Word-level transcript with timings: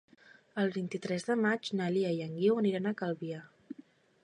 El 0.61 0.71
vint-i-tres 0.77 1.27
de 1.27 1.35
maig 1.43 1.69
na 1.81 1.91
Lia 1.97 2.15
i 2.19 2.25
en 2.27 2.35
Guiu 2.41 2.57
aniran 2.65 2.89
a 2.89 2.97
Calvià. 3.03 3.45